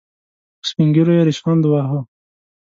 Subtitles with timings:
[0.59, 1.99] په سپين ږيرو يې ريشخند وواهه.